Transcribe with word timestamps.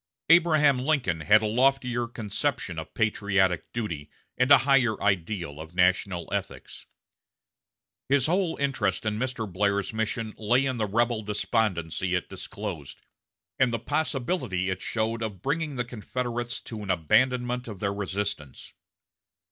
Abraham 0.29 0.79
Lincoln 0.79 1.19
had 1.19 1.43
a 1.43 1.45
loftier 1.45 2.07
conception 2.07 2.79
of 2.79 2.91
patriotic 2.95 3.71
duty, 3.71 4.09
and 4.35 4.49
a 4.49 4.57
higher 4.65 4.99
ideal 4.99 5.59
of 5.61 5.75
national 5.75 6.27
ethics. 6.33 6.87
His 8.09 8.25
whole 8.25 8.55
interest 8.57 9.05
in 9.05 9.19
Mr. 9.19 9.47
Blair's 9.47 9.93
mission 9.93 10.33
lay 10.39 10.65
in 10.65 10.77
the 10.77 10.87
rebel 10.87 11.21
despondency 11.21 12.15
it 12.15 12.29
disclosed, 12.29 12.99
and 13.59 13.71
the 13.71 13.77
possibility 13.77 14.71
it 14.71 14.81
showed 14.81 15.21
of 15.21 15.43
bringing 15.43 15.75
the 15.75 15.85
Confederates 15.85 16.61
to 16.61 16.81
an 16.81 16.89
abandonment 16.89 17.67
of 17.67 17.79
their 17.79 17.93
resistance. 17.93 18.73